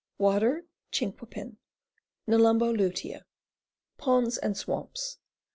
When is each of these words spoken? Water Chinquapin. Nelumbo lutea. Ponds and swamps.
Water 0.17 0.65
Chinquapin. 0.91 1.57
Nelumbo 2.27 2.75
lutea. 2.75 3.23
Ponds 3.97 4.39
and 4.39 4.57
swamps. 4.57 5.19